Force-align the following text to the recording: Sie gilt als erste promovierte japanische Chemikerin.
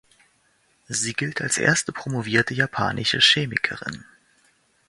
Sie 0.87 1.13
gilt 1.13 1.41
als 1.41 1.59
erste 1.59 1.91
promovierte 1.91 2.55
japanische 2.55 3.19
Chemikerin. 3.19 4.03